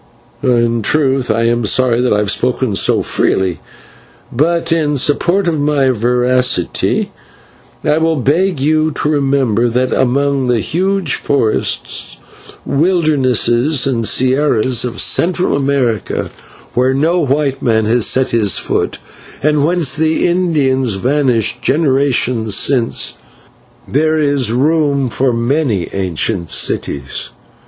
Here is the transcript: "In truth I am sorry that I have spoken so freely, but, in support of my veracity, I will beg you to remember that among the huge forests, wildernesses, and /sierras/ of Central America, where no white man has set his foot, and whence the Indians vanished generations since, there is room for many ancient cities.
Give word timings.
"In 0.41 0.81
truth 0.81 1.29
I 1.29 1.43
am 1.43 1.63
sorry 1.67 2.01
that 2.01 2.11
I 2.11 2.17
have 2.17 2.31
spoken 2.31 2.73
so 2.73 3.03
freely, 3.03 3.59
but, 4.31 4.71
in 4.71 4.97
support 4.97 5.47
of 5.47 5.59
my 5.59 5.91
veracity, 5.91 7.11
I 7.83 7.99
will 7.99 8.15
beg 8.15 8.59
you 8.59 8.89
to 8.93 9.09
remember 9.09 9.69
that 9.69 9.93
among 9.93 10.47
the 10.47 10.59
huge 10.59 11.13
forests, 11.13 12.17
wildernesses, 12.65 13.85
and 13.85 14.03
/sierras/ 14.03 14.83
of 14.83 14.99
Central 14.99 15.55
America, 15.55 16.31
where 16.73 16.95
no 16.95 17.19
white 17.19 17.61
man 17.61 17.85
has 17.85 18.07
set 18.07 18.31
his 18.31 18.57
foot, 18.57 18.97
and 19.43 19.63
whence 19.63 19.95
the 19.95 20.27
Indians 20.27 20.95
vanished 20.95 21.61
generations 21.61 22.55
since, 22.57 23.19
there 23.87 24.17
is 24.17 24.51
room 24.51 25.09
for 25.09 25.31
many 25.31 25.89
ancient 25.93 26.49
cities. 26.49 27.29